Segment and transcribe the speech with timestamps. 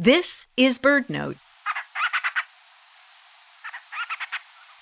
[0.00, 1.38] This is BirdNote.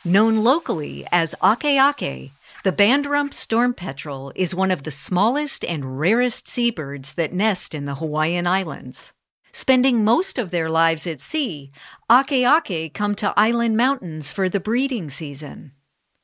[0.05, 2.33] Known locally as 'Akē'akē,
[2.65, 7.87] the band-rumped storm petrel is one of the smallest and rarest seabirds that nest in
[7.87, 9.15] the Hawaiian Islands.
[9.53, 11.73] Spending most of their lives at sea,
[12.11, 15.73] 'Akē'akē come to island mountains for the breeding season.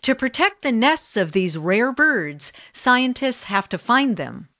[0.02, 4.50] To protect the nests of these rare birds, scientists have to find them.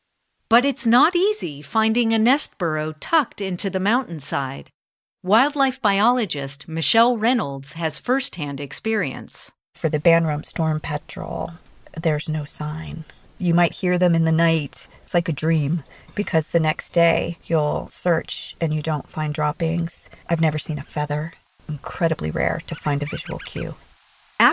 [0.53, 4.69] But it's not easy finding a nest burrow tucked into the mountainside.
[5.23, 9.51] Wildlife biologist Michelle Reynolds has firsthand experience.
[9.75, 11.55] For the band-rumped storm petrel,
[11.99, 13.05] there's no sign.
[13.39, 14.87] You might hear them in the night.
[15.03, 15.85] It's like a dream
[16.15, 20.11] because the next day you'll search and you don't find droppings.
[20.29, 21.33] I've never seen a feather.
[21.67, 23.75] Incredibly rare to find a visual cue.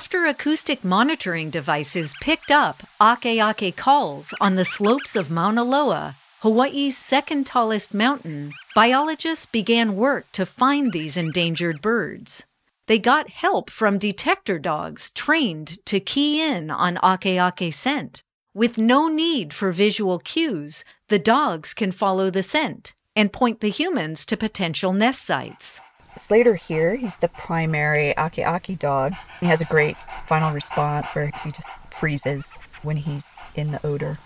[0.01, 6.97] After acoustic monitoring devices picked up 'Akē'akē calls on the slopes of Mauna Loa, Hawaii's
[6.97, 12.45] second tallest mountain, biologists began work to find these endangered birds.
[12.87, 18.23] They got help from detector dogs trained to key in on 'Akē'akē scent.
[18.53, 23.69] With no need for visual cues, the dogs can follow the scent and point the
[23.69, 25.81] humans to potential nest sites.
[26.17, 29.13] Slater here, he's the primary 'Akē'akē dog.
[29.39, 34.17] He has a great final response where he just freezes when he's in the odor.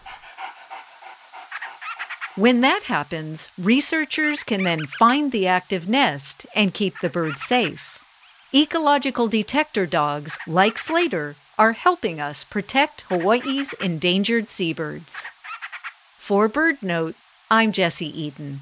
[2.36, 8.00] When that happens, researchers can then find the active nest and keep the bird safe.
[8.56, 15.26] Ecological detector dogs, like Slater, are helping us protect Hawaii's endangered seabirds.
[16.18, 17.14] For BirdNote,
[17.52, 18.62] I'm Jessie Eden.